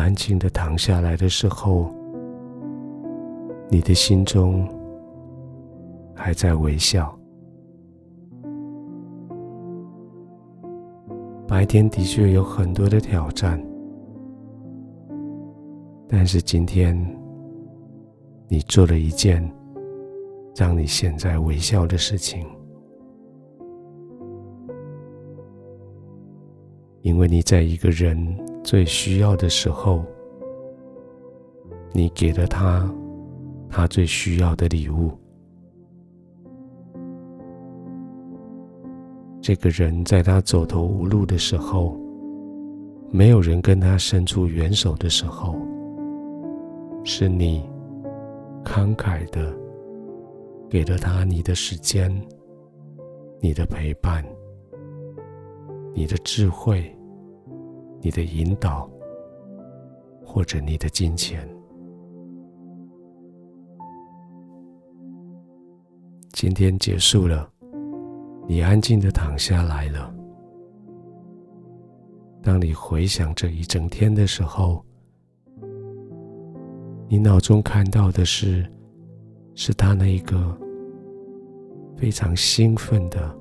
[0.00, 1.92] 安静的躺下来的时候，
[3.68, 4.66] 你的心中
[6.14, 7.14] 还在微笑。
[11.46, 13.62] 白天的确有很多的挑战，
[16.08, 16.96] 但是今天
[18.48, 19.46] 你做了一件
[20.56, 22.46] 让你现在微笑的事情，
[27.02, 28.18] 因为你在一个人
[28.62, 30.04] 最需要的时候，
[31.92, 32.88] 你给了他
[33.68, 35.10] 他最需要的礼物。
[39.40, 41.98] 这个人在他走投无路的时候，
[43.10, 45.56] 没有人跟他伸出援手的时候，
[47.02, 47.68] 是你
[48.62, 49.52] 慷慨的
[50.68, 52.14] 给了他你的时间、
[53.40, 54.22] 你的陪伴、
[55.94, 56.94] 你的智慧、
[58.00, 58.88] 你的引导，
[60.24, 61.48] 或者你的金钱。
[66.32, 67.50] 今天结束了。
[68.48, 70.12] 你安静的躺下来了。
[72.42, 74.84] 当你回想这一整天的时候，
[77.06, 78.68] 你脑中看到的是，
[79.54, 80.58] 是他那一个
[81.96, 83.38] 非常兴奋的、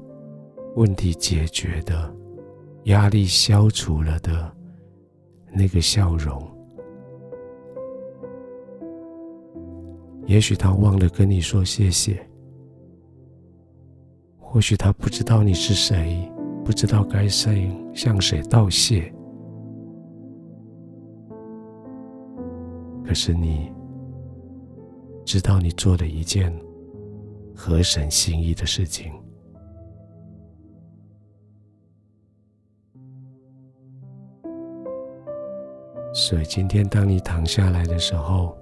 [0.76, 2.14] 问题解决的、
[2.84, 4.52] 压力消除了的
[5.52, 6.42] 那个笑容。
[10.26, 12.26] 也许他忘了跟你说谢谢。
[14.40, 16.32] 或许他不知道你是谁，
[16.64, 17.56] 不知道该向
[17.96, 19.14] 向谁道谢。
[23.06, 23.72] 可是你
[25.26, 26.52] 知道，你做了一件
[27.56, 29.12] 合神心意的事情。
[36.20, 38.54] 所以今天当你躺下来的时候，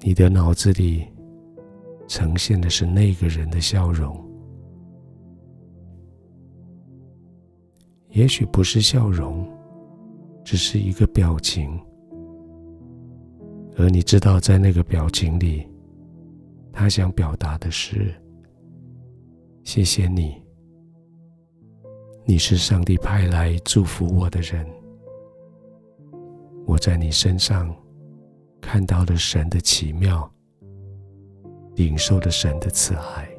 [0.00, 1.06] 你的脑子里。
[2.10, 4.18] 呈现的是那个人的笑容，
[8.08, 9.46] 也许不是笑容，
[10.42, 11.78] 只是一个表情，
[13.76, 15.68] 而你知道，在那个表情里，
[16.72, 18.14] 他想表达的是：
[19.62, 20.42] 谢谢你，
[22.24, 24.66] 你是上帝派来祝福我的人，
[26.68, 27.74] 我在你身上
[28.60, 30.30] 看到了神的奇妙。
[31.78, 33.30] 领受了神的慈爱。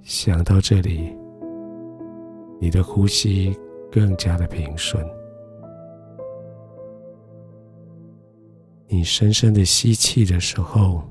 [0.00, 1.12] 想到这里，
[2.60, 3.58] 你的呼吸
[3.90, 5.04] 更加的平顺。
[8.86, 11.02] 你深深的吸气的时候，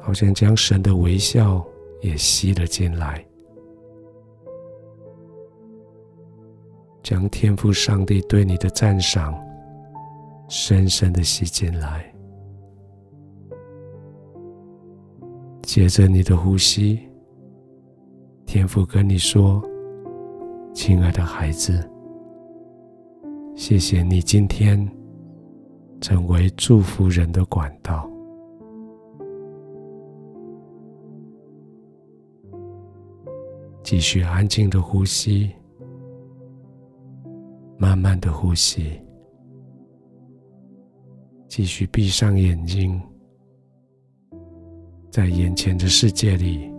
[0.00, 1.64] 好像将神的微笑
[2.00, 3.24] 也吸了进来。
[7.02, 9.34] 将天赋上帝对你的赞赏
[10.48, 12.04] 深深的吸进来，
[15.62, 17.00] 接着你的呼吸，
[18.46, 19.60] 天赋跟你说
[20.72, 21.90] ：“亲爱的孩子，
[23.56, 24.88] 谢谢你今天
[26.00, 28.08] 成为祝福人的管道。”
[33.82, 35.50] 继续安静的呼吸。
[37.82, 39.02] 慢慢的呼吸，
[41.48, 43.02] 继续闭上眼睛，
[45.10, 46.72] 在眼前的世界里，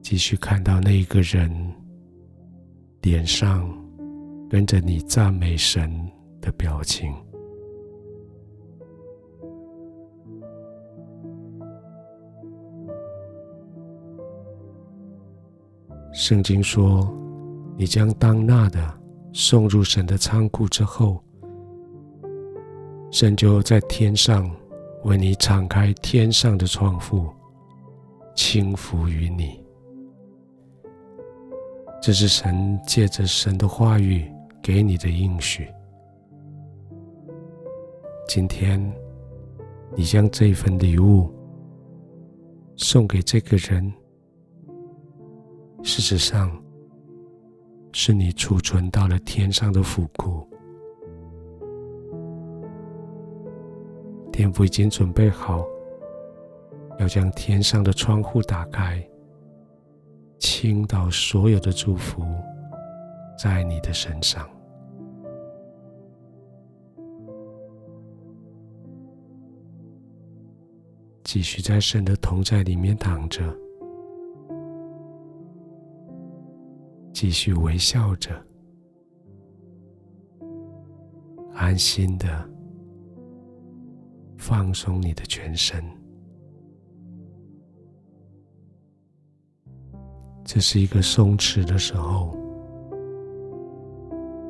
[0.00, 1.50] 继续看到那一个人
[3.02, 3.70] 脸上
[4.48, 5.92] 跟着你赞美神
[6.40, 7.12] 的表情。
[16.14, 17.14] 圣经说
[17.76, 18.80] ：“你将当纳的。”
[19.36, 21.20] 送入神的仓库之后，
[23.10, 24.48] 神就在天上
[25.02, 27.28] 为你敞开天上的窗户，
[28.36, 29.60] 倾福于你。
[32.00, 34.32] 这是神借着神的话语
[34.62, 35.66] 给你的应许。
[38.28, 38.80] 今天，
[39.96, 41.28] 你将这份礼物
[42.76, 43.92] 送给这个人，
[45.82, 46.56] 事实上，
[47.96, 50.44] 是你储存到了天上的府库，
[54.32, 55.64] 天父已经准备好，
[56.98, 59.00] 要将天上的窗户打开，
[60.40, 62.24] 倾倒所有的祝福
[63.38, 64.44] 在你的身上。
[71.22, 73.40] 继续在神的同在里面躺着，
[77.14, 78.30] 继续微笑着，
[81.54, 82.50] 安心的
[84.36, 85.82] 放松你的全身。
[90.44, 92.36] 这是一个松弛的时候，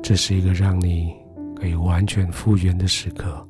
[0.01, 1.15] 这是一个让你
[1.55, 3.47] 可以完全复原的时刻。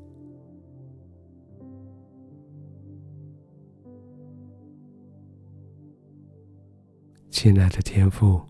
[7.30, 8.42] 亲爱的天父，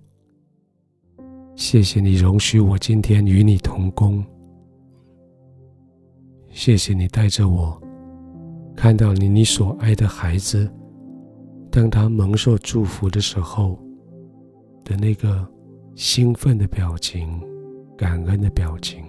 [1.55, 4.23] 谢谢你容许我今天与你同工。
[6.51, 7.81] 谢谢你带着我
[8.75, 10.69] 看到你你所爱的孩子，
[11.71, 13.79] 当他蒙受祝福的时候
[14.83, 15.47] 的那个
[15.95, 17.41] 兴奋的表情、
[17.97, 19.03] 感恩的表情。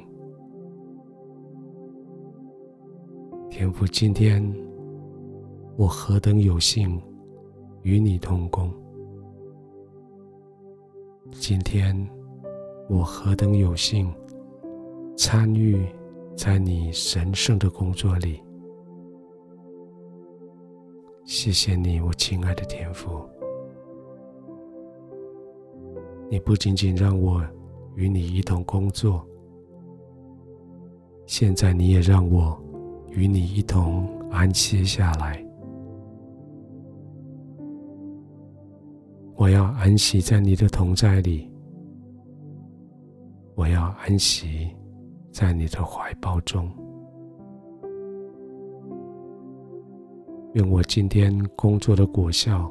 [3.51, 4.55] 天父，今天
[5.77, 7.01] 我何等有幸
[7.83, 8.73] 与你同工。
[11.33, 12.09] 今天
[12.89, 14.13] 我何等有幸
[15.17, 15.85] 参与
[16.37, 18.41] 在你神圣的工作里。
[21.25, 23.29] 谢谢你，我亲爱的天父。
[26.31, 27.43] 你不仅仅让我
[27.97, 29.27] 与你一同工作，
[31.27, 32.57] 现在你也让我
[33.11, 35.45] 与你一同安歇下来。
[39.35, 41.51] 我要安息在你的同在里，
[43.57, 44.71] 我要安息
[45.33, 46.71] 在你的怀抱中。
[50.53, 52.71] 愿我今天工作的果效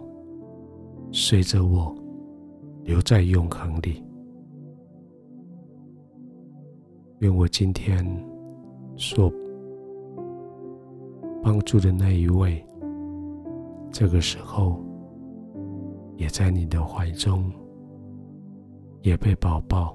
[1.11, 1.93] 随着我
[2.83, 4.01] 留在永恒里。
[7.19, 8.05] 愿我今天
[8.95, 9.29] 所
[11.41, 12.63] 帮助的那一位，
[13.91, 14.79] 这个时候。
[16.17, 17.51] 也在你的怀中，
[19.01, 19.93] 也被抱抱，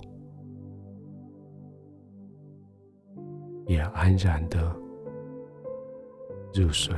[3.71, 4.75] 也安然的
[6.53, 6.93] 入睡。